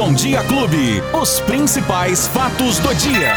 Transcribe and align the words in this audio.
Bom 0.00 0.14
Dia 0.14 0.42
Clube. 0.44 1.02
Os 1.12 1.40
principais 1.40 2.26
fatos 2.28 2.78
do 2.78 2.94
dia. 2.94 3.34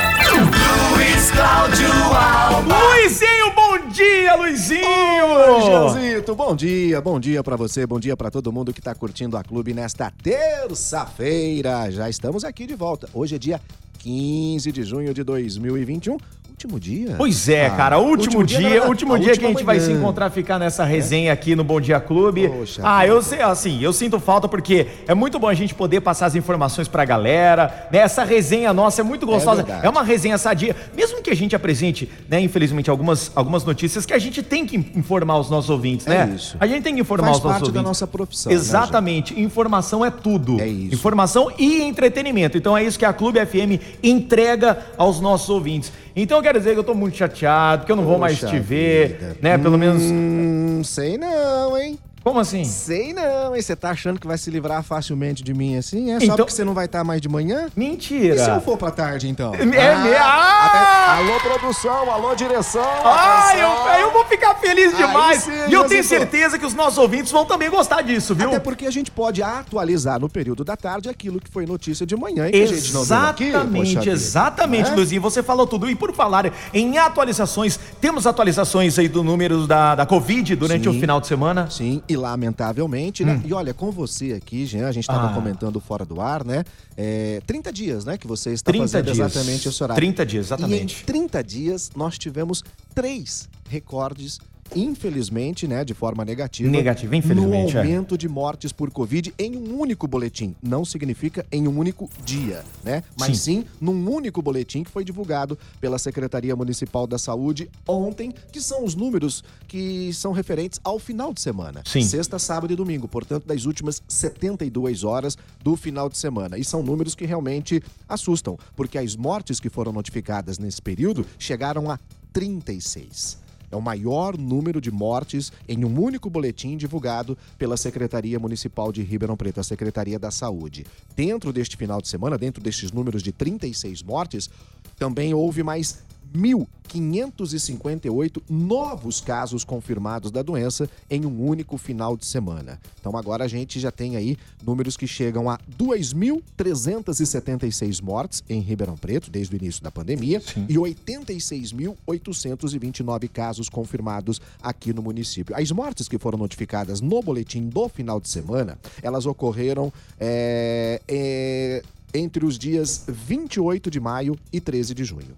Luiz 0.96 1.30
Cláudio 1.30 1.92
Alba. 1.92 2.74
Luizinho, 2.74 3.54
bom 3.54 3.90
dia, 3.90 4.34
Luizinho! 4.38 4.86
Oi, 4.86 5.62
Gianzito, 5.62 6.34
bom 6.34 6.56
dia, 6.56 7.02
bom 7.02 7.20
dia 7.20 7.44
pra 7.44 7.58
você, 7.58 7.86
bom 7.86 8.00
dia 8.00 8.16
pra 8.16 8.32
todo 8.32 8.50
mundo 8.50 8.72
que 8.72 8.82
tá 8.82 8.96
curtindo 8.96 9.36
a 9.36 9.44
clube 9.44 9.74
nesta 9.74 10.10
terça-feira. 10.10 11.92
Já 11.92 12.10
estamos 12.10 12.46
aqui 12.46 12.66
de 12.66 12.76
volta. 12.76 13.10
Hoje 13.14 13.36
é 13.36 13.38
dia 13.38 13.60
15 14.00 14.72
de 14.72 14.84
junho 14.84 15.14
de 15.14 15.22
2021. 15.22 16.16
Último 16.54 16.80
dia? 16.80 17.16
Pois 17.18 17.50
é, 17.50 17.66
Ah, 17.66 17.70
cara, 17.72 17.98
último, 18.00 18.44
dia, 18.44 18.82
da- 18.82 18.88
último 18.88 19.16
a 19.16 19.18
dia 19.18 19.36
que 19.36 19.44
a 19.44 19.48
gente 19.50 19.64
vai 19.64 19.80
se 19.80 19.88
manhã. 19.88 20.00
encontrar, 20.00 20.30
ficar 20.30 20.60
nessa 20.60 20.86
resenha 20.86 21.34
aqui 21.34 21.56
no 21.56 21.64
Bom 21.64 21.82
Dia 21.82 22.00
Clube. 22.00 22.48
Poxa 22.48 22.80
ah, 22.86 23.06
eu 23.06 23.22
sei, 23.24 23.42
assim, 23.42 23.82
eu 23.82 23.92
sinto 23.92 24.20
falta 24.20 24.48
porque 24.48 24.86
é 25.08 25.16
muito 25.16 25.40
bom 25.40 25.48
a 25.48 25.54
gente 25.56 25.74
poder 25.74 26.00
passar 26.02 26.28
as 26.28 26.36
informações 26.36 26.88
pra 26.88 27.04
galera, 27.06 27.88
né? 27.92 27.98
Essa 28.00 28.24
resenha 28.24 28.72
nossa 28.72 29.02
é 29.02 29.04
muito 29.04 29.26
gostosa, 29.26 29.64
verdade. 29.64 29.86
é, 29.86 29.90
uma 29.90 30.04
resenha 30.04 30.38
sadia, 30.38 30.76
mesmo 30.96 31.22
que 31.24 31.32
a 31.32 31.36
gente 31.36 31.56
apresente, 31.56 32.08
né, 32.30 32.40
infelizmente, 32.40 32.88
algumas, 32.90 33.32
algumas 33.36 33.66
notícias 33.66 34.06
que 34.06 34.14
a 34.14 34.20
gente 34.20 34.44
tem 34.44 34.64
que 34.66 34.78
informar 34.96 35.40
os 35.40 35.50
nossos 35.50 35.72
ouvintes, 35.72 36.06
É 36.06 36.26
né? 36.26 36.34
isso. 36.36 36.56
A 36.60 36.68
gente 36.68 36.84
tem 36.84 36.94
que 36.94 37.02
informar 37.02 37.30
Faz 37.30 37.38
os 37.40 37.44
nossos 37.44 37.60
parte 37.62 37.72
da 37.74 37.80
ouvintes. 37.80 38.00
nossa 38.00 38.08
profissão, 38.08 38.52
né, 38.52 38.56
Exatamente, 38.58 39.38
informação 39.42 40.06
é 40.06 40.12
tudo. 40.12 40.62
É 40.62 40.68
isso. 40.68 40.94
Informação 40.94 41.52
e 41.58 41.82
entretenimento. 41.82 42.58
Então 42.58 42.78
é 42.78 42.84
isso 42.84 42.98
que 43.00 43.06
a 43.06 43.12
Clube 43.12 43.44
FM 43.44 43.82
entrega 44.04 44.78
aos 44.98 45.20
nossos 45.20 45.50
ouvintes. 45.50 45.92
Então 46.16 46.38
eu 46.38 46.44
quero 46.44 46.60
dizer 46.60 46.74
que 46.74 46.80
eu 46.80 46.84
tô 46.84 46.94
muito 46.94 47.18
chateado, 47.18 47.86
que 47.86 47.92
eu 47.92 47.96
não 47.96 48.04
vou 48.06 48.20
mais 48.20 48.40
Poxa 48.40 48.52
te 48.54 48.60
ver, 48.60 49.08
vida. 49.14 49.38
né? 49.42 49.58
Pelo 49.58 49.78
menos. 49.78 50.04
Hum, 50.04 50.82
sei 50.84 51.18
não, 51.18 51.78
hein? 51.78 51.98
Como 52.24 52.40
assim? 52.40 52.64
Sei 52.64 53.12
não, 53.14 53.54
hein? 53.54 53.62
Você 53.62 53.76
tá 53.76 53.90
achando 53.92 54.18
que 54.20 54.26
vai 54.26 54.38
se 54.38 54.50
livrar 54.50 54.82
facilmente 54.82 55.44
de 55.44 55.54
mim 55.54 55.76
assim? 55.78 56.12
É 56.12 56.20
só 56.20 56.24
Então- 56.26 56.38
porque 56.38 56.52
você 56.54 56.64
não 56.64 56.74
vai 56.74 56.86
estar 56.86 57.04
mais 57.04 57.20
de 57.20 57.28
manhã? 57.28 57.68
Mentira. 57.76 58.36
E 58.36 58.40
se 58.40 58.50
eu 58.50 58.62
for 58.62 58.78
pra 58.78 58.92
tarde, 58.92 59.28
então? 59.28 59.54
É, 59.54 59.66
me- 59.66 59.76
ah! 59.78 60.66
até- 60.66 61.04
Alô, 61.14 61.40
produção, 61.42 62.10
alô, 62.10 62.34
direção. 62.34 62.82
Ah, 62.82 63.52
eu, 63.58 63.68
atenção. 63.72 64.00
eu 64.00 64.12
vou 64.14 64.26
ficar 64.26 64.56
feliz 64.56 64.96
demais. 64.96 65.44
sim, 65.44 65.52
e 65.52 65.74
eu 65.74 65.84
tenho 65.84 66.02
Josito. 66.02 66.08
certeza 66.08 66.58
que 66.58 66.66
os 66.66 66.74
nossos 66.74 66.98
ouvintes 66.98 67.30
vão 67.32 67.44
também 67.46 67.70
gostar 67.70 68.02
disso, 68.02 68.34
viu? 68.34 68.48
Até 68.50 68.60
porque 68.60 68.86
a 68.86 68.92
gente 68.92 69.12
pode 69.12 69.44
atualizar 69.44 70.18
no 70.20 70.30
período 70.30 70.64
da 70.64 70.78
tarde 70.78 71.10
aquilo 71.10 71.40
que 71.42 71.52
foi 71.52 71.66
notícia 71.66 72.06
de 72.06 72.16
manhã 72.16 72.48
e 72.48 72.52
que 72.52 72.64
a 72.64 72.68
gente 72.68 72.94
não 72.94 73.06
deu 73.06 73.18
aqui. 73.18 73.44
Exatamente, 73.50 74.10
exatamente, 74.10 74.90
Né? 74.92 74.96
Luizinho. 74.96 75.22
Você 75.22 75.44
falou 75.44 75.68
tudo. 75.68 75.90
E 75.90 75.96
por 75.96 76.14
falar 76.14 76.52
em 76.74 76.98
atualizações, 76.98 77.78
temos 78.00 78.26
atualizações 78.26 78.98
aí 78.98 79.08
do 79.10 79.24
número 79.24 79.68
da, 79.68 79.94
da 79.96 80.06
Covid 80.06 80.56
durante 80.56 80.90
Sim. 80.90 80.98
o 80.98 81.00
final 81.00 81.20
de 81.20 81.28
semana? 81.28 81.70
Sim, 81.70 82.02
e 82.14 82.18
lamentavelmente, 82.18 83.24
né? 83.26 83.42
E 83.46 83.54
olha, 83.54 83.74
com 83.74 83.92
você 83.92 84.34
aqui, 84.34 84.66
Jean, 84.66 84.88
a 84.88 84.92
gente 84.92 85.04
estava 85.04 85.28
Hum. 85.28 85.32
Ah. 85.32 85.34
comentando 85.34 85.80
fora 85.80 86.06
do 86.06 86.22
ar, 86.22 86.44
né? 86.46 86.64
É, 86.96 87.42
30 87.46 87.72
dias, 87.74 88.06
né? 88.06 88.18
Que 88.18 88.28
você 88.28 88.52
está 88.54 88.72
30 88.72 88.84
fazendo 88.88 89.06
dias. 89.06 89.18
exatamente 89.20 89.68
esse 89.68 89.84
horário. 89.84 90.00
30 90.02 90.26
dias, 90.26 90.46
E 90.46 90.48
exatamente. 90.48 91.02
em 91.02 91.06
30 91.06 91.44
dias, 91.44 91.92
nós 91.96 92.18
tivemos 92.18 92.64
três 92.94 93.50
recordes, 93.70 94.40
infelizmente, 94.76 95.68
né? 95.68 95.84
De 95.84 95.94
forma 95.94 96.24
negativa. 96.26 96.70
Negativa, 96.70 97.16
infelizmente, 97.16 97.74
No 97.74 97.80
é. 97.80 97.82
aumento 97.82 98.18
de 98.18 98.28
mortes 98.28 98.72
por 98.72 98.92
Covid 98.92 99.34
em 99.38 99.56
um 99.56 99.80
único 99.80 100.08
boletim. 100.08 100.56
Não 100.62 100.84
significa 100.86 101.46
em 101.52 101.68
um 101.68 101.78
único 101.78 102.10
dia, 102.24 102.64
né? 102.84 103.04
Mas 103.18 103.40
sim, 103.40 103.66
num 103.80 104.10
único 104.10 104.42
boletim 104.42 104.84
que 104.84 104.92
foi 104.92 105.04
divulgado 105.04 105.58
pela 105.80 105.98
Secretaria 105.98 106.56
Municipal 106.56 107.06
da 107.08 107.18
Saúde 107.18 107.70
ontem, 107.88 108.34
que 108.52 108.62
são 108.62 108.84
os 108.84 108.96
números 108.96 109.44
que 109.68 110.12
são 110.14 110.32
referentes 110.32 110.80
ao 110.84 111.00
final 111.00 111.34
de 111.34 111.42
semana. 111.42 111.82
Sim. 111.86 112.02
Sexta, 112.04 112.40
sábado 112.40 112.72
e 112.74 112.76
domingo, 112.76 113.08
portanto, 113.08 113.46
das 113.46 113.66
últimas 113.66 114.02
72 114.08 115.04
horas 115.04 115.38
do 115.64 115.76
final 115.76 116.10
de 116.10 116.18
semana. 116.18 116.58
E 116.58 116.64
são 116.64 116.84
números 116.84 117.16
que 117.16 117.26
realmente 117.26 117.82
assustam, 118.08 118.58
porque 118.76 118.98
as 118.98 119.16
mortes 119.16 119.60
que 119.60 119.70
foram 119.70 119.92
notificadas 119.92 120.58
nesse 120.58 120.82
período 120.82 121.26
chegaram 121.38 121.90
a 121.90 122.00
36. 122.32 123.43
É 123.74 123.76
o 123.76 123.82
maior 123.82 124.38
número 124.38 124.80
de 124.80 124.92
mortes 124.92 125.52
em 125.68 125.84
um 125.84 126.00
único 126.00 126.30
boletim 126.30 126.78
divulgado 126.78 127.36
pela 127.58 127.76
Secretaria 127.76 128.40
Municipal 128.40 128.92
de 128.92 129.02
Ribeirão 129.02 129.36
Preto, 129.36 129.60
a 129.60 129.64
Secretaria 129.64 130.20
da 130.20 130.30
Saúde. 130.30 130.86
Dentro 131.16 131.52
deste 131.52 131.76
final 131.76 132.00
de 132.00 132.08
semana, 132.08 132.38
dentro 132.38 132.62
destes 132.62 132.92
números 132.92 133.24
de 133.24 133.32
36 133.32 134.04
mortes, 134.04 134.48
também 134.96 135.34
houve 135.34 135.64
mais 135.64 136.04
1.558 136.34 138.42
novos 138.50 139.22
casos 139.22 139.64
confirmados 139.64 140.32
da 140.32 140.42
doença 140.42 140.90
em 141.10 141.26
um 141.26 141.46
único 141.46 141.78
final 141.78 142.18
de 142.18 142.26
semana. 142.26 142.82
Então 143.00 143.16
agora 143.16 143.46
a 143.46 143.48
gente 143.48 143.80
já 143.80 143.92
tem 143.92 144.16
aí 144.16 144.36
números 144.64 144.98
que 144.98 145.06
chegam 145.08 145.48
a 145.50 145.60
2.376 145.78 148.02
mortes 148.02 148.44
em 148.50 148.60
Ribeirão 148.60 148.98
Preto 148.98 149.30
desde 149.30 149.56
o 149.56 149.58
início 149.58 149.84
da 149.84 149.92
pandemia 149.92 150.42
e 150.68 150.74
86.829 150.76 153.30
casos 153.30 153.70
confirmados 153.70 154.42
aqui 154.62 154.92
no 154.94 155.02
município. 155.02 155.56
As 155.56 155.72
mortes 155.72 156.08
que 156.08 156.18
foram 156.18 156.38
notificadas 156.38 157.02
no 157.02 157.22
boletim 157.22 157.68
do 157.70 157.90
final 157.90 158.20
de 158.20 158.30
semana, 158.30 158.80
elas 159.02 159.26
ocorreram 159.26 159.92
é, 160.20 161.02
é, 161.08 161.82
entre 162.14 162.46
os 162.46 162.58
dias 162.58 163.06
28 163.08 163.90
de 163.90 164.00
maio 164.00 164.38
e 164.52 164.60
13 164.60 164.94
de 164.94 165.04
junho. 165.04 165.36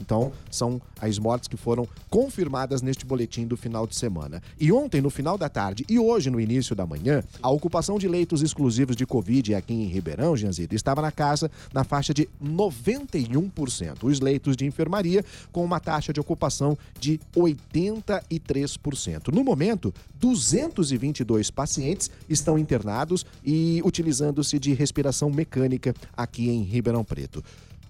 Então, 0.00 0.32
são 0.50 0.80
as 1.00 1.18
mortes 1.18 1.48
que 1.48 1.56
foram 1.56 1.88
confirmadas 2.10 2.82
neste 2.82 3.06
boletim 3.06 3.46
do 3.46 3.56
final 3.56 3.86
de 3.86 3.96
semana. 3.96 4.42
E 4.60 4.70
ontem, 4.70 5.00
no 5.00 5.08
final 5.10 5.38
da 5.38 5.48
tarde, 5.48 5.84
e 5.88 5.98
hoje, 5.98 6.30
no 6.30 6.40
início 6.40 6.76
da 6.76 6.86
manhã, 6.86 7.22
a 7.42 7.50
ocupação 7.50 7.98
de 7.98 8.06
leitos 8.06 8.42
exclusivos 8.42 8.94
de 8.94 9.06
Covid 9.06 9.54
aqui 9.54 9.72
em 9.72 9.86
Ribeirão, 9.86 10.36
Gianzito, 10.36 10.74
estava 10.74 11.00
na 11.00 11.10
casa 11.10 11.50
na 11.72 11.82
faixa 11.84 12.12
de 12.12 12.28
91%. 12.42 14.02
Os 14.02 14.20
leitos 14.20 14.56
de 14.56 14.66
enfermaria 14.66 15.24
com 15.50 15.64
uma 15.64 15.80
taxa 15.80 16.12
de 16.12 16.20
ocupação 16.20 16.76
de 17.00 17.18
83%. 17.34 19.32
No 19.32 19.42
momento, 19.42 19.94
222 20.20 21.50
pacientes 21.50 22.10
estão 22.28 22.58
internados 22.58 23.24
e 23.44 23.80
utilizando-se 23.84 24.58
de 24.58 24.74
respiração 24.74 25.30
mecânica 25.30 25.94
aqui 26.16 26.50
em 26.50 26.62
Ribeirão 26.62 27.04
Preto. 27.04 27.42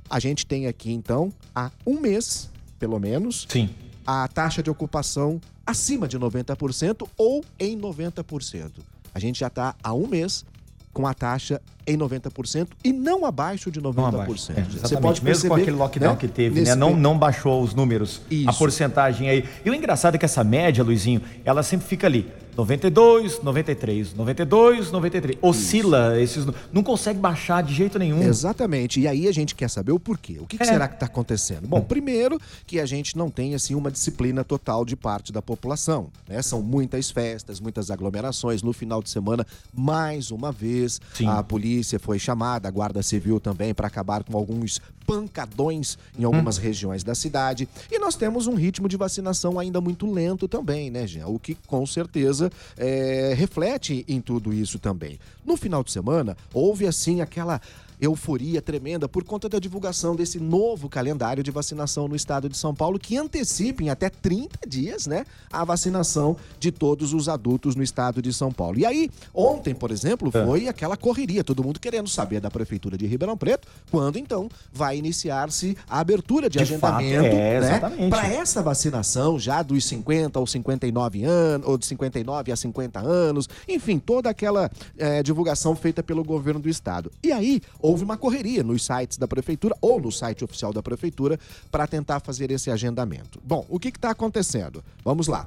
A 0.09 0.19
gente 0.19 0.47
tem 0.47 0.67
aqui, 0.67 0.93
então, 0.93 1.33
há 1.55 1.71
um 1.87 2.01
mês, 2.01 2.51
pelo 2.79 2.99
menos, 2.99 3.47
Sim. 3.49 3.71
a 4.07 4.29
taxa 4.29 4.63
de 4.63 4.71
ocupação 4.71 5.41
acima 5.67 6.07
de 6.07 6.19
90% 6.19 7.09
ou 7.17 7.45
em 7.59 7.79
90%. 7.79 8.71
A 9.13 9.19
gente 9.19 9.41
já 9.41 9.49
está 9.49 9.75
há 9.83 9.93
um 9.93 10.07
mês 10.07 10.45
com 10.93 11.07
a 11.07 11.13
taxa 11.13 11.61
em 11.87 11.97
90% 11.97 12.69
e 12.83 12.93
não 12.93 13.27
abaixo 13.27 13.71
de 13.71 13.81
90%. 13.81 13.95
Não 13.97 14.07
abaixo. 14.07 14.53
É, 14.53 14.63
Você 14.63 14.97
pode 14.97 15.23
Mesmo 15.23 15.49
com 15.49 15.55
perceber, 15.55 15.55
aquele 15.63 15.77
lockdown 15.77 16.13
né, 16.13 16.19
que 16.19 16.29
teve, 16.29 16.63
né? 16.63 16.75
Não, 16.75 16.97
não 16.97 17.19
baixou 17.19 17.63
os 17.63 17.75
números, 17.75 18.23
a 18.31 18.35
Isso. 18.35 18.59
porcentagem 18.59 19.29
aí. 19.29 19.45
E 19.65 19.69
o 19.69 19.75
engraçado 19.75 20.15
é 20.15 20.19
que 20.19 20.25
essa 20.25 20.43
média, 20.43 20.83
Luizinho, 20.83 21.21
ela 21.45 21.63
sempre 21.63 21.87
fica 21.87 22.07
ali. 22.07 22.33
92, 22.57 23.43
93, 23.43 24.15
92, 24.15 24.91
93. 24.91 25.39
Oscila 25.43 26.21
esses. 26.21 26.45
nu- 26.47 26.55
Não 26.73 26.83
consegue 26.83 27.19
baixar 27.19 27.63
de 27.63 27.75
jeito 27.75 27.99
nenhum. 27.99 28.23
Exatamente. 28.23 29.01
E 29.01 29.07
aí 29.07 29.29
a 29.29 29.33
gente 29.33 29.55
quer 29.55 29.69
saber 29.69 29.93
o 29.93 30.01
porquê. 30.01 30.39
O 30.41 30.47
que, 30.47 30.57
que 30.57 30.63
É. 30.63 30.67
será 30.67 30.89
que 30.89 30.95
está 30.95 31.07
acontecendo? 31.07 31.67
Bom, 31.69 31.81
primeiro 31.83 32.41
que 32.67 32.81
a 32.81 32.87
gente 32.87 33.17
não 33.17 33.31
tem 33.31 33.55
assim 33.55 33.75
uma 33.75 33.91
disciplina 33.91 34.43
total 34.45 34.85
de 34.85 34.97
parte 34.97 35.33
da 35.33 35.43
população. 35.43 36.09
Né? 36.29 36.41
São 36.43 36.63
muitas 36.63 37.11
festas, 37.11 37.61
muitas 37.61 37.91
aglomerações. 37.91 38.63
No 38.63 38.73
final 38.73 39.03
de 39.03 39.11
semana, 39.11 39.47
mais 39.75 40.31
uma 40.31 40.51
vez, 40.51 41.01
Sim. 41.15 41.27
a 41.29 41.43
polícia 41.43 41.99
foi 41.99 42.19
chamada, 42.19 42.69
a 42.69 42.71
Guarda 42.71 43.03
Civil 43.03 43.39
também, 43.39 43.75
para 43.75 43.87
acabar 43.87 44.25
com 44.25 44.37
alguns 44.37 44.81
pancadões 45.07 45.97
em 46.19 46.25
algumas 46.25 46.59
regiões 46.59 47.05
da 47.05 47.15
cidade. 47.15 47.69
E 47.91 47.99
nós 47.99 48.17
temos 48.17 48.47
um 48.47 48.55
ritmo 48.55 48.89
de 48.89 48.97
vacinação 48.97 49.59
ainda 49.59 49.81
muito 49.81 50.11
lento 50.11 50.49
também, 50.49 50.91
né, 50.91 51.07
Jean? 51.07 51.29
O 51.29 51.39
que 51.39 51.55
com 51.67 51.87
certeza 51.87 52.51
é, 52.77 53.35
reflete 53.37 54.05
em 54.09 54.21
tudo 54.21 54.53
isso 54.53 54.79
também. 54.79 55.19
No 55.45 55.57
final 55.57 55.85
de 55.85 55.93
semana, 55.93 56.37
houve 56.53 56.87
assim 56.87 57.21
aquela 57.21 57.61
euforia 58.01 58.61
tremenda 58.61 59.09
por 59.09 59.25
conta 59.25 59.49
da 59.49 59.59
divulgação 59.59 60.15
desse 60.15 60.39
novo 60.39 60.89
calendário 60.89 61.43
de 61.43 61.51
vacinação 61.51 62.09
no 62.09 62.17
estado 62.17 62.49
de 62.49 62.57
São 62.57 62.75
Paulo, 62.75 62.99
que 62.99 63.17
antecipa 63.17 63.83
em 63.83 63.89
até 63.89 64.09
30 64.09 64.59
dias, 64.67 65.07
né, 65.07 65.25
a 65.51 65.65
vacinação 65.65 66.37
de 66.59 66.71
todos 66.71 67.13
os 67.15 67.29
adultos 67.29 67.75
no 67.75 67.83
estado 67.83 68.21
de 68.21 68.33
São 68.33 68.53
Paulo. 68.53 68.79
E 68.79 68.87
aí, 68.87 69.11
ontem, 69.35 69.75
por 69.75 69.91
exemplo, 69.91 70.31
foi 70.31 70.69
aquela 70.69 70.97
correria, 70.97 71.43
todo 71.43 71.65
mundo 71.65 71.81
querendo 71.81 72.09
saber 72.09 72.41
da 72.41 72.51
prefeitura 72.51 72.99
de 72.99 73.07
Ribeirão 73.07 73.37
Preto, 73.37 73.69
quando 73.91 74.19
então 74.19 74.49
vai 74.73 74.97
iniciar-se 74.97 75.77
a 75.89 76.01
abertura 76.01 76.49
de, 76.49 76.59
De 76.59 76.63
agendamento, 76.63 77.27
é, 77.27 77.61
né, 77.61 78.09
para 78.09 78.29
essa 78.29 78.63
vacinação 78.63 79.39
já 79.39 79.63
dos 79.63 79.85
50 79.85 80.39
aos 80.39 80.51
59 80.51 81.25
anos, 81.25 81.67
ou 81.67 81.79
de 81.79 81.87
59 81.87 82.53
a 82.53 82.57
50 82.57 83.01
anos, 83.01 83.49
enfim, 83.69 83.99
toda 83.99 84.31
aquela 84.31 84.71
eh, 84.99 85.23
divulgação 85.23 85.75
feita 85.75 86.03
pelo 86.03 86.25
governo 86.25 86.61
do 86.61 86.69
estado. 86.69 87.11
E 87.23 87.33
aí, 87.33 87.61
houve 87.87 88.03
uma 88.03 88.17
correria 88.17 88.65
nos 88.65 88.85
sites 88.85 89.17
da 89.17 89.29
prefeitura 89.29 89.77
ou 89.81 90.01
no 90.01 90.11
site 90.11 90.45
oficial 90.45 90.73
da 90.73 90.83
prefeitura 90.83 91.39
para 91.71 91.87
tentar 91.87 92.19
fazer 92.19 92.51
esse 92.51 92.69
agendamento. 92.69 93.41
Bom, 93.45 93.65
o 93.69 93.79
que 93.79 93.89
está 93.89 94.11
acontecendo? 94.11 94.83
Vamos 95.05 95.29
lá. 95.29 95.47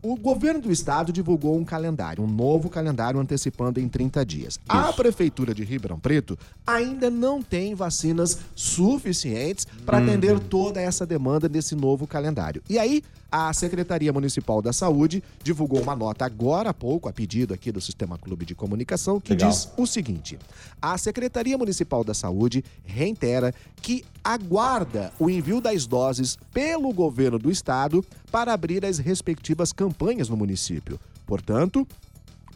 O 0.00 0.16
governo 0.16 0.60
do 0.60 0.70
estado 0.70 1.12
divulgou 1.12 1.58
um 1.58 1.64
calendário, 1.64 2.22
um 2.22 2.26
novo 2.26 2.70
calendário 2.70 3.18
antecipando 3.18 3.80
em 3.80 3.88
30 3.88 4.24
dias. 4.24 4.60
A 4.68 4.92
prefeitura 4.92 5.52
de 5.52 5.64
Ribeirão 5.64 5.98
Preto 5.98 6.38
ainda 6.64 7.10
não 7.10 7.42
tem 7.42 7.74
vacinas 7.74 8.38
suficientes 8.54 9.66
para 9.84 9.98
atender 9.98 10.38
toda 10.38 10.80
essa 10.80 11.04
demanda 11.04 11.48
desse 11.48 11.74
novo 11.74 12.06
calendário. 12.06 12.62
E 12.68 12.78
aí, 12.78 13.02
a 13.30 13.52
Secretaria 13.52 14.12
Municipal 14.12 14.62
da 14.62 14.72
Saúde 14.72 15.22
divulgou 15.42 15.82
uma 15.82 15.96
nota 15.96 16.24
agora 16.24 16.70
há 16.70 16.74
pouco, 16.74 17.08
a 17.08 17.12
pedido 17.12 17.52
aqui 17.52 17.72
do 17.72 17.80
Sistema 17.80 18.16
Clube 18.16 18.46
de 18.46 18.54
Comunicação, 18.54 19.20
que 19.20 19.32
Legal. 19.32 19.50
diz 19.50 19.68
o 19.76 19.86
seguinte: 19.86 20.38
a 20.80 20.96
Secretaria 20.96 21.58
Municipal 21.58 22.04
da 22.04 22.14
Saúde 22.14 22.64
reitera 22.84 23.52
que 23.82 24.04
aguarda 24.22 25.12
o 25.18 25.28
envio 25.28 25.60
das 25.60 25.86
doses 25.86 26.38
pelo 26.52 26.92
governo 26.92 27.38
do 27.38 27.50
estado 27.50 28.04
para 28.30 28.52
abrir 28.52 28.84
as 28.84 28.98
respectivas 28.98 29.72
campanhas 29.72 29.87
no 30.28 30.36
município. 30.36 30.98
Portanto, 31.26 31.86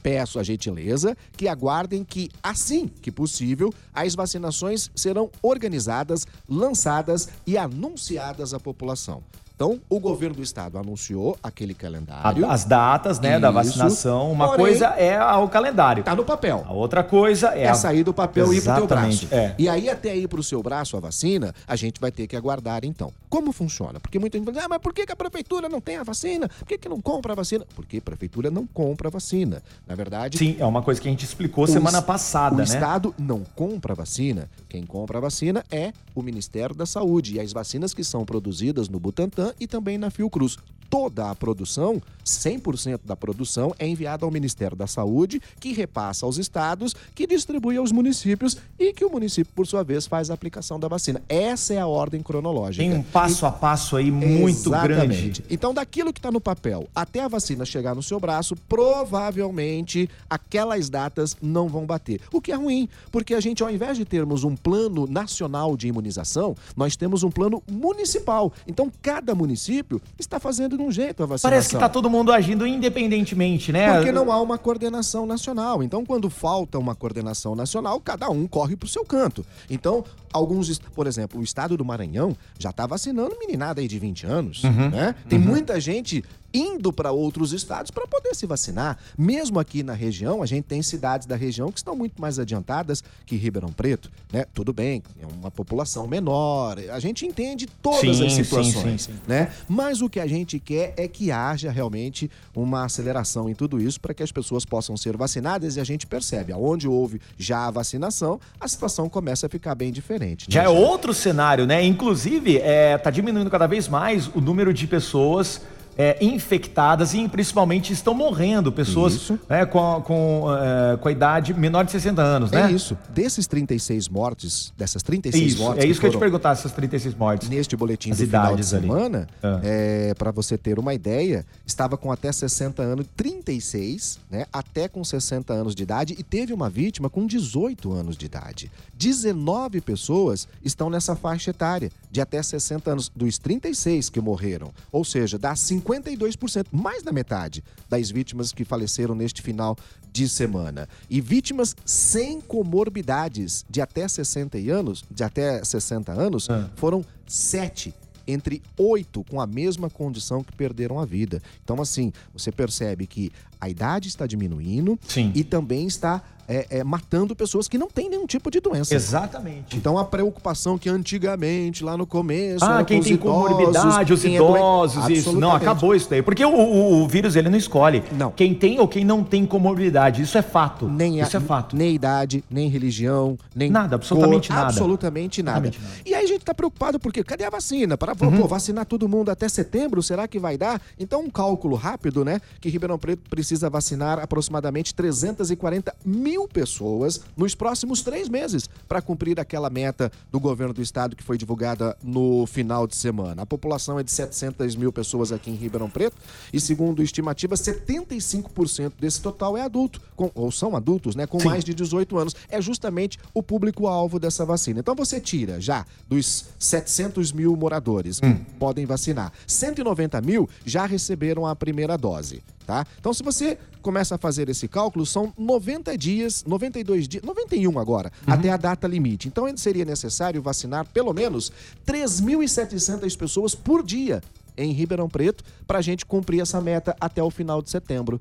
Peço 0.03 0.41
a 0.41 0.43
gentileza 0.43 1.17
que 1.37 1.47
aguardem 1.47 2.03
que, 2.03 2.29
assim 2.43 2.89
que 2.89 3.13
possível, 3.13 3.73
as 3.95 4.15
vacinações 4.17 4.91
serão 4.97 5.31
organizadas, 5.41 6.27
lançadas 6.49 7.29
e 7.47 7.57
anunciadas 7.57 8.53
à 8.53 8.59
população. 8.59 9.23
Então, 9.55 9.79
o 9.89 10.01
governo 10.01 10.37
do 10.37 10.43
estado 10.43 10.77
anunciou 10.79 11.39
aquele 11.43 11.75
calendário. 11.75 12.47
A- 12.47 12.53
As 12.53 12.65
datas, 12.65 13.21
né, 13.21 13.39
da 13.39 13.49
Isso. 13.49 13.55
vacinação. 13.55 14.33
Uma 14.33 14.47
Porém- 14.49 14.67
coisa 14.67 14.87
é 14.89 15.17
a- 15.17 15.39
o 15.39 15.49
calendário. 15.49 16.03
Tá 16.03 16.15
no 16.17 16.25
papel. 16.25 16.65
A 16.67 16.73
outra 16.73 17.03
coisa 17.05 17.49
é, 17.55 17.63
É 17.65 17.69
a- 17.69 17.75
sair 17.75 18.03
do 18.03 18.13
papel 18.13 18.53
e 18.53 18.57
ir 18.59 18.63
pro 18.63 18.75
teu 18.75 18.87
braço. 18.87 19.29
é. 19.31 19.55
E 19.59 19.69
aí, 19.69 19.89
até 19.89 20.17
ir 20.17 20.27
pro 20.29 20.43
seu 20.43 20.63
braço 20.63 20.97
a 20.97 21.01
vacina, 21.01 21.55
a 21.67 21.77
gente 21.77 22.01
vai 22.01 22.11
ter 22.11 22.27
que 22.27 22.35
aguardar 22.37 22.85
então. 22.85 23.13
Como 23.29 23.53
funciona? 23.53 23.99
Porque 24.01 24.19
muita 24.19 24.37
gente 24.39 24.47
fala, 24.53 24.65
ah, 24.65 24.69
mas 24.69 24.79
por 24.79 24.93
que, 24.93 25.07
que 25.07 25.13
a 25.13 25.17
prefeitura 25.17 25.69
não 25.69 25.81
tem 25.81 25.97
a 25.97 26.03
vacina? 26.03 26.49
Por 26.49 26.67
que, 26.67 26.77
que 26.79 26.89
não 26.89 27.01
compra 27.01 27.33
a 27.33 27.37
vacina? 27.37 27.65
Porque 27.75 27.99
a 27.99 28.01
prefeitura 28.03 28.51
não 28.51 28.67
compra 28.67 29.09
a 29.09 29.11
vacina. 29.11 29.63
Na 29.87 29.95
verdade, 29.95 30.39
Sim, 30.39 30.57
é 30.59 30.67
uma 30.67 30.83
coisa 30.83 31.01
que 31.01 31.09
a 31.09 31.11
gente 31.11 31.25
explicou 31.25 31.65
o 31.65 31.67
semana 31.67 32.03
passada, 32.03 32.55
o 32.55 32.59
né? 32.59 32.65
Estado 32.65 33.15
não 33.19 33.43
compra 33.57 33.95
vacina. 33.95 34.49
Quem 34.69 34.85
compra 34.85 35.19
a 35.19 35.21
vacina 35.21 35.65
é 35.71 35.93
o 36.15 36.23
Ministério 36.23 36.75
da 36.75 36.85
Saúde 36.85 37.37
e 37.37 37.41
as 37.41 37.53
vacinas 37.53 37.95
que 37.95 38.05
são 38.05 38.25
produzidas 38.25 38.89
no 38.89 39.01
Butantan 39.01 39.42
e 39.59 39.67
também 39.67 39.99
na 39.99 40.11
Fiocruz. 40.11 40.57
Toda 40.93 41.31
a 41.31 41.35
produção, 41.35 42.03
100% 42.23 43.01
da 43.07 43.17
produção, 43.17 43.75
é 43.79 43.89
enviada 43.89 44.27
ao 44.27 44.31
Ministério 44.31 44.77
da 44.77 44.87
Saúde, 44.87 45.41
que 45.59 45.73
repassa 45.73 46.27
aos 46.27 46.37
estados, 46.37 46.95
que 47.15 47.27
distribui 47.27 47.79
aos 47.79 47.91
municípios 47.91 48.59
e 48.79 48.93
que 48.93 49.03
o 49.03 49.09
município, 49.09 49.51
por 49.57 49.67
sua 49.67 49.83
vez, 49.83 50.07
faz 50.07 50.31
a 50.31 50.35
aplicação 50.35 50.79
da 50.79 50.89
vacina. 50.89 51.23
Essa 51.31 51.73
é 51.73 51.79
a 51.81 51.87
ordem 51.87 52.23
cronológica. 52.23 52.85
Tem 52.85 52.93
um 52.93 53.03
passo 53.03 53.47
a 53.47 53.51
passo 53.51 53.97
aí 53.97 54.11
muito 54.11 54.69
Exatamente. 54.69 55.41
grande. 55.41 55.45
Então, 55.49 55.73
daquilo 55.73 56.13
que 56.13 56.19
está 56.19 56.31
no 56.31 56.43
papel 56.43 56.87
até 56.95 57.21
a 57.21 57.29
vacina 57.29 57.65
chegar 57.65 57.95
no 57.95 58.03
seu 58.03 58.21
braço, 58.21 58.55
provavelmente 58.69 60.11
aquelas 60.29 60.91
datas 60.91 61.35
não 61.41 61.71
vão 61.71 61.87
bater. 61.87 62.21
O 62.31 62.39
que 62.39 62.53
é 62.53 62.55
ruim, 62.55 62.87
porque 63.11 63.33
a 63.33 63.41
gente, 63.41 63.63
ao 63.63 63.71
invés 63.71 63.97
de 63.97 64.05
termos 64.05 64.45
um 64.45 64.55
plano 64.55 65.07
nacional 65.07 65.75
de 65.75 65.89
imunização, 65.89 66.55
nós 66.77 66.97
temos 66.97 67.23
um 67.23 67.31
plano 67.31 67.63
municipal. 67.67 68.53
Então, 68.69 68.93
cada 69.01 69.35
município 69.35 69.99
está 70.19 70.39
fazendo 70.39 70.82
jeito 70.91 71.23
a 71.23 71.27
vacinação. 71.27 71.51
Parece 71.51 71.69
que 71.71 71.79
tá 71.79 71.89
todo 71.89 72.09
mundo 72.11 72.33
agindo 72.33 72.67
independentemente, 72.67 73.73
né? 73.73 73.95
Porque 73.95 74.13
não 74.13 74.33
há 74.33 74.41
uma 74.41 74.59
coordenação 74.59 75.27
nacional. 75.27 75.83
Então, 75.83 76.05
quando 76.05 76.29
falta 76.29 76.79
uma 76.79 76.95
coordenação 76.95 77.55
nacional, 77.55 78.01
cada 78.01 78.29
um 78.31 78.47
corre 78.47 78.77
pro 78.77 78.89
seu 78.89 79.05
canto. 79.05 79.45
Então, 79.71 80.05
alguns, 80.33 80.79
por 80.79 81.07
exemplo, 81.07 81.41
o 81.41 81.43
estado 81.43 81.77
do 81.77 81.85
Maranhão 81.85 82.37
já 82.59 82.71
está 82.71 82.87
vacinando 82.87 83.37
meninada 83.39 83.81
aí 83.81 83.89
de 83.89 83.99
20 83.99 84.27
anos, 84.27 84.63
né? 84.63 85.15
Tem 85.29 85.39
muita 85.39 85.81
gente 85.81 86.25
indo 86.53 86.93
para 86.93 87.13
outros 87.13 87.53
estados 87.53 87.91
para 87.91 88.07
poder 88.07 88.35
se 88.35 88.47
vacinar. 88.47 88.99
Mesmo 89.17 89.59
aqui 89.59 89.83
na 89.83 89.95
região, 89.95 90.43
a 90.43 90.47
gente 90.47 90.65
tem 90.65 90.83
cidades 90.83 91.27
da 91.27 91.37
região 91.37 91.71
que 91.71 91.79
estão 91.79 91.97
muito 91.97 92.21
mais 92.21 92.39
adiantadas 92.39 93.03
que 93.27 93.37
Ribeirão 93.37 93.73
Preto, 93.73 94.11
né? 94.33 94.45
Tudo 94.53 94.73
bem, 94.73 95.03
é 95.21 95.27
uma 95.27 95.51
população 95.51 96.07
menor, 96.07 96.79
a 96.91 96.99
gente 96.99 97.27
entende 97.27 97.67
todas 97.67 98.17
Sim, 98.17 98.27
as 98.27 98.33
situações, 98.33 99.03
sim, 99.03 99.13
sim. 99.13 99.19
né? 99.27 99.53
Mas 99.69 100.01
o 100.01 100.09
que 100.09 100.21
a 100.21 100.27
gente 100.27 100.59
quer 100.59 100.95
é 100.97 101.09
que 101.09 101.31
haja 101.31 101.71
realmente 101.71 102.31
uma 102.55 102.85
aceleração 102.85 103.49
em 103.49 103.55
tudo 103.55 103.81
isso 103.81 104.01
para 104.01 104.15
que 104.15 104.23
as 104.23 104.33
pessoas 104.33 104.65
possam 104.65 104.97
ser 104.97 105.17
vacinadas 105.17 105.77
e 105.77 105.81
a 105.81 105.85
gente 105.85 106.07
percebe, 106.07 106.53
aonde 106.53 106.89
houve 106.89 107.21
já 107.39 107.67
a 107.67 107.71
vacinação, 107.71 108.41
a 108.61 108.69
situação 108.69 109.09
começa 109.09 109.47
a 109.47 109.49
ficar 109.49 109.75
bem 109.75 109.93
diferente. 109.93 110.49
né, 110.49 110.55
Já 110.55 110.65
é 110.65 110.69
outro 110.69 111.15
cenário, 111.15 111.67
né? 111.67 111.85
Inclusive, 111.85 112.59
é, 112.59 112.97
tá 112.99 113.11
diminuindo 113.11 113.51
cada 113.51 113.67
vez 113.67 113.89
mais 113.89 114.29
o 114.29 114.41
número 114.41 114.73
de 114.73 114.87
pessoas 114.87 115.61
é, 115.97 116.17
infectadas 116.25 117.15
e 117.15 117.29
principalmente 117.29 117.93
estão 117.93 118.15
morrendo. 118.15 118.73
Pessoas 118.73 119.31
né, 119.49 119.65
com, 119.67 120.03
com, 120.03 120.47
é, 120.55 120.97
com 120.97 121.09
a 121.09 121.13
idade 121.13 121.53
menor 121.55 121.85
de 121.85 121.91
60 121.93 122.23
anos, 122.23 122.51
né? 122.51 122.69
É 122.69 122.73
isso. 122.73 122.97
Desses 123.11 123.47
36 123.47 124.09
mortes, 124.09 124.73
dessas 124.77 125.03
36 125.03 125.53
Isso, 125.53 125.63
mortes 125.63 125.85
é 125.85 125.87
isso 125.89 126.01
que 126.01 126.07
eu 126.07 126.11
ia 126.11 126.17
te 126.17 126.21
perguntar, 126.21 126.53
essas 126.53 126.73
36 126.73 127.15
mortes. 127.15 127.49
neste 127.49 127.77
boletim 127.77 128.11
As 128.11 128.19
do 128.19 128.27
final 128.27 128.57
de 128.57 128.65
semana, 128.65 129.29
Ah. 129.43 129.61
é, 129.63 130.15
para 130.15 130.31
você 130.31 130.57
ter 130.59 130.79
uma 130.79 130.95
ideia, 130.95 131.45
estava 131.67 131.97
com 131.97 132.11
até 132.11 132.31
60 132.33 132.83
anos, 132.83 133.07
36, 133.17 134.19
né, 134.31 134.47
até 134.53 134.89
com 134.89 135.03
60 135.05 135.53
anos 135.53 135.75
de 135.75 135.83
idade 135.83 136.15
e 136.19 136.23
teve 136.23 136.53
uma 136.53 136.69
vítima 136.71 137.11
com 137.11 137.27
18 137.27 137.93
anos 137.93 138.17
de 138.17 138.27
idade. 138.27 138.71
19 138.95 139.81
pessoas 139.81 140.49
estão 140.65 140.89
nessa 140.89 141.15
faixa 141.17 141.51
etária 141.51 141.91
de 142.11 142.21
até 142.21 142.43
60 142.43 142.91
anos 142.93 143.11
dos 143.15 143.39
36 143.39 144.09
que 144.11 144.21
morreram, 144.21 144.71
ou 144.91 145.05
seja, 145.05 145.39
dá 145.39 145.55
52%, 145.83 146.67
mais 146.73 147.03
da 147.03 147.13
metade 147.13 147.63
das 147.89 148.11
vítimas 148.11 148.53
que 148.53 148.65
faleceram 148.65 149.15
neste 149.15 149.43
final 149.43 149.77
de 150.13 150.29
semana. 150.29 150.89
E 151.11 151.21
vítimas 151.21 151.75
sem 151.85 152.41
comorbidades 152.41 153.65
de 153.69 153.81
até 153.81 154.07
60 154.07 154.59
anos, 154.71 155.05
de 155.11 155.25
até 155.25 155.63
60 155.65 156.13
anos, 156.13 156.49
Ah. 156.51 156.69
foram 156.77 157.05
sete 157.27 157.95
entre 158.27 158.63
oito 158.79 159.25
com 159.25 159.41
a 159.41 159.47
mesma 159.47 159.91
condição 159.91 160.45
que 160.45 160.53
perderam 160.55 161.01
a 161.01 161.05
vida. 161.05 161.43
Então, 161.65 161.81
assim, 161.83 162.13
você 162.33 162.53
percebe 162.53 163.07
que 163.07 163.33
a 163.61 163.69
idade 163.69 164.07
está 164.09 164.27
diminuindo 164.27 164.99
Sim. 165.09 165.33
e 165.35 165.43
também 165.43 165.87
está 165.87 166.23
é, 166.49 166.67
é, 166.79 166.85
matando 166.85 167.35
pessoas 167.37 167.69
que 167.69 167.79
não 167.79 167.89
têm 167.89 168.09
nenhum 168.09 168.27
tipo 168.27 168.51
de 168.51 168.61
doença. 168.61 168.95
Exatamente. 168.95 169.77
Então, 169.77 169.97
a 169.99 170.05
preocupação 170.05 170.77
que 170.79 170.89
antigamente, 170.89 171.85
lá 171.85 171.97
no 171.97 172.07
começo, 172.07 172.65
Ah, 172.65 172.85
quem 172.85 173.01
tem 173.01 173.15
os 173.15 173.21
idosos, 173.21 173.43
comorbidade, 173.49 174.13
os 174.13 174.25
é 174.25 174.29
idosos, 174.29 175.09
isso. 175.09 175.33
Não, 175.39 175.53
acabou 175.55 175.95
isso 175.95 176.09
daí. 176.11 176.23
Porque 176.23 176.45
o, 176.45 176.51
o- 176.55 177.03
o 177.03 177.09
vírus, 177.09 177.37
ele 177.37 177.49
não 177.49 177.57
escolhe. 177.59 178.03
Não. 178.13 178.31
Quem 178.31 178.55
tem 178.55 178.79
ou 178.81 178.89
quem 178.89 179.05
não 179.05 179.23
tem 179.25 179.47
comorbidade. 179.47 180.23
Isso 180.23 180.37
é 180.39 180.43
fato. 180.43 180.87
Nem, 180.89 181.21
a- 181.21 181.27
isso 181.27 181.37
é 181.37 181.41
fato. 181.41 181.77
nem 181.77 181.95
idade, 181.95 182.43
nem 182.51 182.69
religião, 182.69 183.39
nem 183.55 183.71
Nada, 183.71 183.95
absolutamente 183.97 184.49
cor, 184.49 184.55
nada. 184.57 184.69
Absolutamente 184.69 185.43
nada. 185.43 185.59
Absolutamente 185.59 185.83
nada. 186.03 186.03
E 186.07 186.15
aí 186.15 186.25
a 186.25 186.27
gente 186.27 186.45
tá 186.45 186.53
preocupado 186.55 186.99
porque 186.99 187.23
cadê 187.25 187.45
a 187.45 187.51
vacina? 187.51 187.97
Para 187.97 188.13
Uhum. 188.21 188.39
pô, 188.43 188.47
vacinar 188.49 188.85
todo 188.87 189.09
mundo 189.09 189.31
até 189.31 189.49
setembro, 189.49 190.03
será 190.03 190.27
que 190.29 190.39
vai 190.39 190.57
dar? 190.59 190.81
Então 190.99 191.21
um 191.23 191.31
cálculo 191.31 191.77
rápido, 191.77 192.25
né, 192.25 192.41
que 192.61 192.69
Ribeirão 192.69 192.99
Preto 192.99 193.23
precisa 193.31 193.69
vacinar 193.71 194.19
aproximadamente 194.19 194.95
340 194.95 195.95
mil 196.05 196.32
pessoas 196.53 197.21
nos 197.37 197.55
próximos 197.55 198.03
três 198.03 198.29
meses 198.29 198.69
para 198.89 199.01
cumprir 199.03 199.39
aquela 199.39 199.71
meta 199.71 200.11
do 200.31 200.41
governo 200.41 200.75
do 200.75 200.83
estado 200.83 201.15
que 201.17 201.23
foi 201.23 201.37
divulgada 201.39 201.97
no 202.03 202.47
final 202.47 202.87
de 202.87 202.97
semana. 202.97 203.43
A 203.43 203.47
população 203.47 203.99
é 203.99 204.03
de 204.03 204.11
700 204.11 204.77
mil 204.77 204.93
pessoas 204.93 205.31
aqui 205.33 205.51
em 205.51 205.55
Ribeirão 205.55 205.89
Preto 205.91 206.17
e 206.53 206.61
segundo 206.61 207.03
estimativa 207.03 207.55
75% 207.57 208.93
desse 209.01 209.21
total 209.21 209.57
é 209.57 209.63
adulto, 209.63 210.01
com- 210.17 210.31
ou 210.35 210.51
são 210.51 210.77
adultos, 210.77 211.15
né, 211.15 211.27
com 211.27 211.39
Sim. 211.41 211.49
mais 211.49 211.65
de 211.65 211.75
18 211.75 212.19
anos. 212.19 212.35
É 212.49 212.61
justamente 212.61 213.19
o 213.35 213.43
público-alvo 213.43 214.19
dessa 214.19 214.45
vacina. 214.45 214.81
Então 214.81 214.95
você 214.95 215.21
tira 215.21 215.61
já 215.61 215.85
dos 216.09 216.47
700 216.59 217.33
mil 217.33 217.57
moradores 217.57 218.21
que 218.21 218.29
podem 218.59 218.87
vacinar, 218.87 219.33
190 219.47 220.21
mil 220.21 220.49
já 220.65 220.87
receberam 220.87 221.47
a 221.47 221.55
primeira 221.55 221.97
dose. 221.97 222.43
Tá? 222.67 222.87
Então, 222.99 223.13
se 223.13 223.23
você 223.23 223.59
começa 223.81 224.15
a 224.15 224.19
fazer 224.19 224.49
esse 224.49 224.69
cálculo, 224.69 225.05
são 225.05 225.33
90 225.37 225.99
dias, 225.99 226.45
92 226.47 227.09
dias, 227.09 227.25
91 227.25 227.79
agora, 227.79 228.13
até 228.27 228.51
a 228.51 228.57
data 228.57 228.87
limite. 228.87 229.27
Então, 229.27 229.45
seria 229.57 229.85
necessário 229.85 230.41
vacinar 230.41 230.87
pelo 230.87 231.13
menos 231.13 231.51
3.700 231.87 233.17
pessoas 233.17 233.55
por 233.55 233.83
dia 233.83 234.23
em 234.57 234.73
Ribeirão 234.73 235.09
Preto 235.09 235.45
para 235.67 235.79
a 235.79 235.83
gente 235.83 236.07
cumprir 236.07 236.41
essa 236.41 236.61
meta 236.61 236.97
até 237.01 237.23
o 237.23 237.31
final 237.31 237.61
de 237.61 237.71
setembro. 237.71 238.21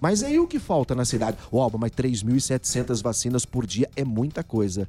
Mas 0.00 0.22
aí 0.22 0.38
o 0.38 0.48
que 0.48 0.58
falta 0.58 0.94
na 0.94 1.04
cidade? 1.04 1.36
Ó, 1.52 1.60
Alba, 1.60 1.78
mas 1.78 1.92
3.700 1.92 3.02
vacinas 3.02 3.44
por 3.44 3.66
dia 3.66 3.88
é 3.94 4.04
muita 4.04 4.42
coisa. 4.42 4.88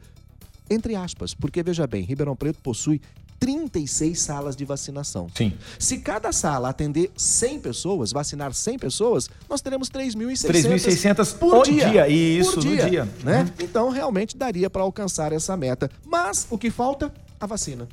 Entre 0.69 0.95
aspas, 0.95 1.33
porque 1.33 1.61
veja 1.61 1.85
bem, 1.85 2.03
Ribeirão 2.03 2.35
Preto 2.35 2.61
possui 2.61 3.01
36 3.41 4.19
salas 4.19 4.55
de 4.55 4.63
vacinação. 4.63 5.27
Sim. 5.35 5.53
Se 5.79 5.97
cada 5.97 6.31
sala 6.31 6.69
atender 6.69 7.11
100 7.17 7.59
pessoas, 7.59 8.11
vacinar 8.11 8.53
100 8.53 8.77
pessoas, 8.77 9.29
nós 9.49 9.61
teremos 9.61 9.89
3.600 9.89 10.45
3.600 10.47 11.37
por 11.39 11.63
dia. 11.63 11.89
dia. 11.89 12.07
Isso, 12.07 12.53
por 12.53 12.63
no 12.63 12.69
dia, 12.69 12.89
dia. 12.89 13.09
Né? 13.23 13.41
Uhum. 13.41 13.65
Então, 13.65 13.89
realmente 13.89 14.37
daria 14.37 14.69
para 14.69 14.83
alcançar 14.83 15.33
essa 15.33 15.57
meta. 15.57 15.89
Mas 16.05 16.45
o 16.51 16.57
que 16.57 16.69
falta? 16.69 17.11
A 17.39 17.47
vacina. 17.47 17.87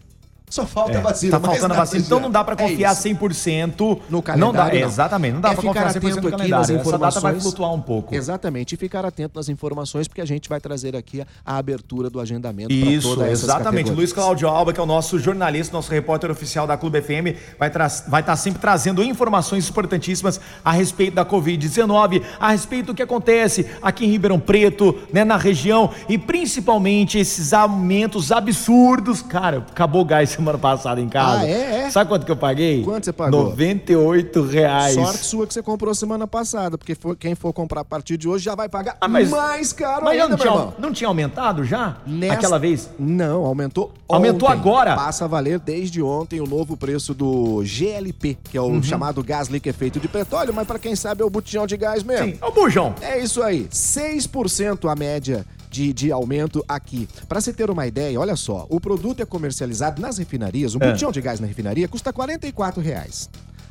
Só 0.50 0.66
falta 0.66 0.92
É, 0.92 0.96
a 0.98 1.00
vacina. 1.00 1.38
Tá 1.38 1.46
faltando 1.46 1.74
vacina. 1.74 2.02
Então 2.04 2.20
não 2.20 2.30
dá 2.30 2.42
pra 2.44 2.54
É 2.54 2.56
confiar 2.56 2.92
isso. 2.92 3.02
100% 3.02 3.78
No 3.78 4.00
Não 4.10 4.22
calendário, 4.22 4.52
dá, 4.72 4.80
não. 4.80 4.86
exatamente, 4.88 5.32
não 5.34 5.40
dá 5.40 5.48
É 5.50 5.52
pra 5.52 5.60
ficar 5.62 5.74
confiar 5.84 5.88
100% 5.88 5.96
atento 5.96 6.20
no 6.22 6.28
aqui 6.28 6.30
nas 6.30 6.30
calendário. 6.50 6.80
Essa 6.80 6.98
data 6.98 6.98
vai 6.98 7.32
informações. 7.32 7.42
flutuar 7.42 7.72
um 7.74 7.80
pouco. 7.80 8.14
Exatamente, 8.14 8.74
e 8.74 8.78
ficar 8.78 9.04
atento 9.04 9.32
nas 9.36 9.48
informações, 9.48 10.08
porque 10.08 10.20
a 10.20 10.26
gente 10.26 10.48
vai 10.48 10.60
trazer 10.60 10.96
aqui 10.96 11.20
a, 11.20 11.26
a 11.44 11.56
abertura 11.58 12.08
do 12.10 12.20
agendamento 12.20 12.68
para 12.68 12.90
Isso, 12.90 13.08
todas 13.08 13.26
essas 13.32 13.44
exatamente. 13.44 13.90
Luiz 13.90 14.12
Cláudio 14.12 14.48
Alba, 14.48 14.72
que 14.72 14.80
é 14.80 14.82
o 14.82 14.86
nosso 14.86 15.18
jornalista, 15.18 15.72
nosso 15.76 15.90
repórter 15.90 16.30
oficial 16.30 16.66
da 16.66 16.76
Clube 16.76 17.00
FM, 17.00 17.36
vai 17.58 17.68
estar 17.68 17.88
vai 18.08 18.22
tá 18.22 18.36
sempre 18.36 18.60
trazendo 18.60 19.02
informações 19.02 19.68
importantíssimas 19.68 20.40
a 20.64 20.72
respeito 20.72 21.14
da 21.14 21.24
Covid-19, 21.24 22.22
a 22.40 22.50
respeito 22.50 22.86
do 22.86 22.94
que 22.94 23.02
acontece 23.02 23.66
aqui 23.82 24.04
em 24.06 24.08
Ribeirão 24.10 24.38
Preto, 24.40 24.96
né, 25.12 25.24
na 25.24 25.36
região, 25.36 25.90
e 26.08 26.16
principalmente 26.18 27.18
esses 27.18 27.52
aumentos 27.52 28.32
absurdos. 28.32 29.22
Cara, 29.22 29.58
acabou 29.70 30.02
o 30.02 30.04
gás 30.04 30.38
semana 30.38 30.59
passada 30.59 31.00
em 31.00 31.09
casa. 31.09 31.40
Ah, 31.40 31.47
é? 31.47 31.80
É? 31.87 31.90
Sabe 31.90 32.09
quanto 32.09 32.25
que 32.25 32.30
eu 32.33 32.37
paguei? 32.37 32.83
Quanto 32.85 33.04
você 33.04 33.12
pagou? 33.12 33.45
98 33.50 34.42
reais. 34.42 34.95
Sorte 34.95 35.25
sua 35.25 35.47
que 35.47 35.54
você 35.54 35.62
comprou 35.62 35.95
semana 35.95 36.26
passada, 36.26 36.78
porque 36.78 36.95
for- 36.95 37.16
quem 37.16 37.35
for 37.35 37.52
comprar 37.52 37.80
a 37.80 37.85
partir 37.85 38.16
de 38.16 38.28
hoje 38.28 38.45
já 38.45 38.54
vai 38.54 38.68
pagar 38.68 38.97
Ah, 39.00 39.09
mas- 39.09 39.28
mais 39.30 39.73
caro 39.73 40.04
Mas 40.04 40.14
ainda, 40.14 40.28
não 40.28 40.37
tinha, 40.37 40.52
irmão. 40.52 40.75
não 40.78 40.92
tinha 40.92 41.09
aumentado 41.09 41.64
já? 41.64 41.97
Nesta- 42.07 42.35
Aquela 42.35 42.59
vez? 42.59 42.88
Não, 42.99 43.45
aumentou 43.45 43.92
Aumentou 44.09 44.49
ontem. 44.49 44.59
agora? 44.61 44.95
Passa 44.95 45.25
a 45.25 45.28
valer 45.28 45.59
desde 45.59 46.00
ontem 46.02 46.40
o 46.40 46.47
novo 46.47 46.76
preço 46.76 47.12
do 47.12 47.62
GLP, 47.64 48.38
que 48.45 48.57
é 48.57 48.61
o 48.61 48.64
Uhum. 48.66 48.83
chamado 48.83 49.23
gás 49.23 49.49
liquefeito 49.49 49.99
de 49.99 50.09
petróleo, 50.09 50.52
mas 50.54 50.66
para 50.66 50.78
quem 50.78 50.95
sabe 50.95 51.23
é 51.23 51.25
o 51.25 51.30
botijão 51.30 51.66
de 51.66 51.76
gás 51.76 52.02
mesmo. 52.02 52.26
Sim. 52.26 52.38
Ô, 52.40 52.50
Bujão. 52.50 52.95
É 53.00 53.18
isso 53.23 53.42
aí, 53.42 53.66
6% 53.71 54.88
a 54.88 54.95
média 54.95 55.45
de, 55.70 55.92
de 55.92 56.10
aumento 56.12 56.64
aqui. 56.68 57.08
Para 57.28 57.40
você 57.40 57.52
ter 57.52 57.70
uma 57.70 57.87
ideia, 57.87 58.18
olha 58.18 58.37
só, 58.37 58.66
o 58.68 58.80
produto 58.80 59.20
é 59.20 59.25
comercializado 59.26 60.00
nas 60.00 60.18
refinarias, 60.18 60.75
o 60.75 60.78
É. 60.82 60.87
botijão 60.88 61.12
de 61.12 61.20
gás 61.20 61.40
na 61.40 61.46
refinaria 61.46 61.87
custa 61.88 62.12
44 62.12 62.80
reais. 62.82 63.28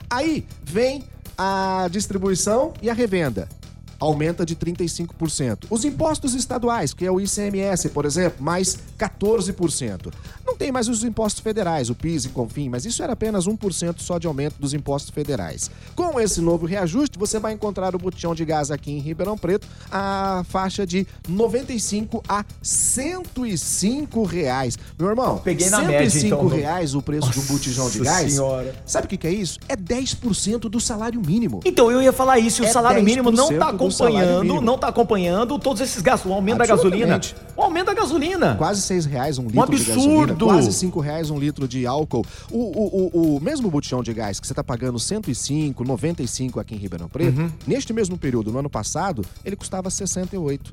Aí 0.10 0.46
vem 0.64 1.04
a 1.38 1.88
distribuição 1.92 2.74
e 2.82 2.90
a 2.90 2.94
revenda. 2.94 3.48
Aumenta 4.00 4.46
de 4.46 4.56
35%. 4.56 5.66
Os 5.72 5.84
impostos 5.84 6.36
estaduais, 6.36 6.94
que 6.94 7.04
é 7.04 7.12
o 7.12 7.20
ICMS, 7.20 7.90
por 7.90 8.06
exemplo, 8.06 8.44
mais 8.44 8.78
14%. 8.98 10.14
Tem 10.58 10.72
mais 10.72 10.88
os 10.88 11.04
impostos 11.04 11.42
federais, 11.42 11.90
o 11.90 11.96
PIS 11.96 12.26
e 12.26 12.30
CONFIN, 12.30 12.70
mas 12.70 12.84
isso 12.86 13.04
era 13.04 13.14
apenas 13.14 13.46
1% 13.48 13.96
só 14.00 14.18
de 14.18 14.26
aumento 14.26 14.56
dos 14.60 14.74
impostos 14.74 15.12
federais. 15.12 15.70
Com 15.96 16.20
esse 16.20 16.42
novo 16.42 16.66
reajuste, 16.66 17.18
você 17.18 17.40
vai 17.40 17.54
encontrar 17.54 17.96
o 17.96 18.00
botijão 18.00 18.34
de 18.34 18.44
gás 18.44 18.72
aqui 18.72 18.92
em 18.92 19.00
Ribeirão 19.00 19.38
Preto 19.38 19.68
a 19.92 20.44
faixa 20.50 20.86
de 20.86 21.06
95 21.28 22.24
a 22.28 22.44
105 22.62 24.24
reais. 24.24 24.78
Meu 24.98 25.10
irmão, 25.10 25.38
Peguei 25.44 25.70
na 25.70 25.78
105 25.78 25.92
média, 25.92 26.28
então, 26.28 26.48
reais 26.48 26.96
o 26.96 27.02
preço 27.02 27.30
de 27.30 27.40
um 27.40 27.44
botijão 27.44 27.90
de 27.90 28.00
gás. 28.00 28.34
Senhora. 28.34 28.76
Sabe 28.86 29.06
o 29.06 29.10
que, 29.10 29.18
que 29.18 29.28
é 29.28 29.32
isso? 29.32 29.60
É 29.70 29.76
10% 29.76 30.62
do 30.62 30.80
salário 30.80 31.22
mínimo. 31.22 31.60
Então, 31.66 31.92
eu 31.92 32.02
ia 32.02 32.12
falar 32.12 32.40
isso, 32.40 32.64
e 32.64 32.66
o 32.66 32.68
É 32.68 32.72
salário 32.72 33.04
mínimo 33.04 33.32
não 33.32 33.50
10% 33.50 33.60
tá 33.60 33.72
do 33.72 33.92
salário 33.92 34.18
acompanhando, 34.18 34.62
não 34.62 34.78
tá 34.78 34.88
acompanhando 34.88 35.60
todos 35.60 35.82
esses 35.82 36.02
gastos, 36.02 36.32
o 36.32 36.34
aumento 36.34 36.58
da 36.58 36.66
gasolina. 36.66 37.22
O 37.56 37.62
aumento 37.62 37.86
da 37.88 37.94
gasolina. 37.94 38.56
Quase 38.56 38.82
seis 38.82 39.06
reais 39.06 39.38
um 39.38 39.48
litro 39.48 39.76
de 39.76 39.92
absurdo! 39.92 40.28
gasolina. 40.28 40.47
Quase 40.54 40.74
cinco 40.74 41.00
reais 41.00 41.30
um 41.30 41.38
litro 41.40 41.68
de 41.68 41.86
álcool. 41.86 42.26
O, 42.52 42.58
o, 42.58 43.12
o, 43.34 43.36
o 43.38 43.42
mesmo 43.42 43.70
botijão 43.70 44.02
de 44.04 44.14
gás 44.14 44.40
que 44.40 44.48
você 44.48 44.54
tá 44.54 44.64
pagando 44.64 45.00
105, 45.00 45.84
95 45.84 46.60
aqui 46.60 46.76
em 46.76 46.78
Ribeirão 46.78 47.08
Preto, 47.10 47.40
Uhum. 47.40 47.52
neste 47.66 47.92
mesmo 47.94 48.18
período, 48.18 48.52
no 48.52 48.60
ano 48.60 48.70
passado, 48.70 49.24
ele 49.44 49.56
custava 49.56 49.90
68. 49.90 50.72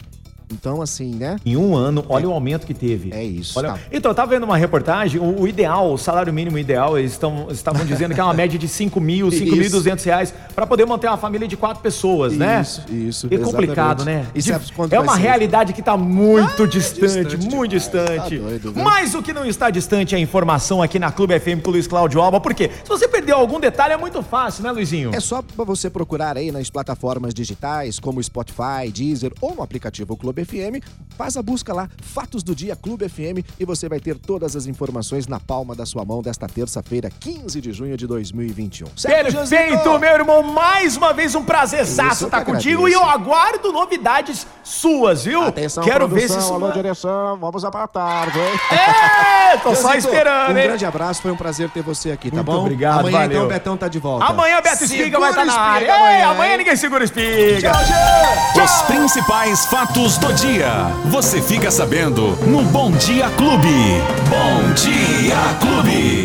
Então, 0.52 0.80
assim, 0.82 1.14
né? 1.14 1.36
Em 1.44 1.56
um 1.56 1.74
ano, 1.74 2.04
olha 2.08 2.28
o 2.28 2.32
aumento 2.32 2.66
que 2.66 2.74
teve. 2.74 3.12
É 3.12 3.22
isso, 3.24 3.58
Olha- 3.58 3.72
tá. 3.72 3.78
Então, 3.90 4.10
eu 4.10 4.14
tava 4.14 4.30
vendo 4.30 4.44
uma 4.44 4.56
reportagem, 4.56 5.20
o, 5.20 5.40
o 5.42 5.48
ideal, 5.48 5.92
o 5.92 5.98
salário 5.98 6.32
mínimo 6.32 6.58
ideal, 6.58 6.98
eles 6.98 7.12
estão- 7.12 7.48
estavam 7.50 7.84
dizendo 7.84 8.14
que 8.14 8.20
é 8.20 8.24
uma 8.24 8.34
média 8.34 8.58
de 8.58 8.68
5 8.68 9.00
mil, 9.00 9.28
5.200 9.32 10.04
reais 10.04 10.34
para 10.54 10.66
poder 10.66 10.86
manter 10.86 11.08
uma 11.08 11.16
família 11.16 11.48
de 11.48 11.56
quatro 11.56 11.82
pessoas, 11.82 12.34
né? 12.36 12.60
Isso, 12.60 12.82
isso, 12.90 13.28
É 13.30 13.38
complicado, 13.38 14.04
né? 14.04 14.26
De- 14.34 14.52
quanto 14.74 14.92
é 14.92 15.00
uma 15.00 15.14
ser? 15.16 15.22
realidade 15.22 15.72
que 15.72 15.82
tá 15.82 15.96
muito 15.96 16.66
distante, 16.66 17.00
distante 17.24 17.36
muito 17.36 17.48
demais, 17.50 17.70
distante. 17.70 18.38
tá 18.38 18.44
doido? 18.44 18.72
Mas 18.76 19.14
o 19.14 19.22
que 19.22 19.32
não 19.32 19.44
está 19.44 19.70
distante 19.70 20.14
é 20.14 20.18
a 20.18 20.20
informação 20.20 20.82
aqui 20.82 20.98
na 20.98 21.10
Clube 21.10 21.38
FM 21.38 21.60
com 21.62 21.70
o 21.70 21.72
Luiz 21.72 21.86
Cláudio 21.86 22.20
Alba, 22.20 22.40
porque 22.40 22.68
se 22.82 22.88
você 22.88 23.08
perdeu 23.08 23.36
algum 23.36 23.58
detalhe 23.58 23.94
é 23.94 23.96
muito 23.96 24.22
fácil, 24.22 24.62
né, 24.62 24.70
Luizinho? 24.70 25.10
É 25.14 25.20
só 25.20 25.42
pra 25.42 25.64
você 25.64 25.88
procurar 25.90 26.36
aí 26.36 26.52
nas 26.52 26.68
plataformas 26.70 27.32
digitais, 27.34 27.98
como 27.98 28.22
Spotify, 28.22 28.90
Deezer 28.92 29.32
ou 29.40 29.54
no 29.54 29.62
aplicativo 29.62 30.16
Clube 30.16 30.33
FM. 30.36 30.82
Faz 31.16 31.36
a 31.36 31.42
busca 31.42 31.72
lá, 31.72 31.88
Fatos 32.02 32.42
do 32.42 32.54
Dia 32.56 32.74
Clube 32.74 33.08
FM, 33.08 33.46
e 33.58 33.64
você 33.64 33.88
vai 33.88 34.00
ter 34.00 34.16
todas 34.18 34.56
as 34.56 34.66
informações 34.66 35.26
na 35.28 35.38
palma 35.38 35.74
da 35.74 35.86
sua 35.86 36.04
mão 36.04 36.20
desta 36.20 36.48
terça-feira, 36.48 37.08
15 37.20 37.60
de 37.60 37.72
junho 37.72 37.96
de 37.96 38.04
2021. 38.06 38.86
Certo, 38.96 39.32
Perfeito, 39.36 39.72
Janzito? 39.74 39.98
meu 40.00 40.10
irmão. 40.12 40.42
Mais 40.42 40.96
uma 40.96 41.12
vez 41.12 41.34
um 41.36 41.44
prazerzaço 41.44 42.24
estar 42.24 42.44
que 42.44 42.50
contigo 42.50 42.88
e 42.88 42.92
eu 42.92 43.04
aguardo 43.04 43.70
novidades 43.72 44.44
suas, 44.64 45.24
viu? 45.24 45.42
Atenção, 45.42 45.84
Quero 45.84 46.08
ver 46.08 46.22
se 46.22 46.26
produção, 46.28 46.56
isso. 46.56 46.64
alô, 46.64 46.72
direção, 46.72 47.36
vamos 47.38 47.64
à 47.64 47.70
tarde, 47.86 48.38
hein? 48.38 48.60
É, 48.72 49.56
tô 49.58 49.74
só 49.74 49.92
Janzito, 49.92 50.08
esperando, 50.08 50.52
Um 50.54 50.58
hein? 50.58 50.64
grande 50.64 50.84
abraço, 50.86 51.22
foi 51.22 51.30
um 51.30 51.36
prazer 51.36 51.70
ter 51.70 51.82
você 51.82 52.10
aqui, 52.10 52.28
tá 52.30 52.36
Muito 52.38 52.46
bom? 52.46 52.60
obrigado, 52.62 53.00
Amanhã, 53.00 53.18
valeu. 53.18 53.30
então, 53.36 53.44
o 53.44 53.48
Betão 53.48 53.76
tá 53.76 53.86
de 53.88 53.98
volta. 53.98 54.24
Amanhã 54.26 54.60
Beto 54.60 54.84
Espiga 54.84 55.18
vai 55.20 55.30
estar 55.30 55.42
Segura 55.44 55.56
na 55.58 55.64
o 55.64 55.70
área. 55.70 55.84
Espiga 55.86 55.98
Ei, 55.98 56.22
amanhã, 56.22 56.30
amanhã 56.30 56.56
ninguém 56.56 56.76
segura 56.76 57.00
o 57.02 57.04
espiga. 57.04 57.70
Tchau, 57.72 57.84
Jean! 57.84 58.64
Os 58.64 58.82
principais 58.82 59.66
fatos 59.66 60.18
do 60.18 60.32
dia. 60.34 60.72
Você 61.04 61.40
fica 61.40 61.70
sabendo 61.70 62.36
no 62.46 62.62
Bom 62.62 62.90
Dia 62.92 63.28
Clube. 63.30 64.02
Bom 64.30 64.72
Dia 64.74 65.54
Clube. 65.60 66.22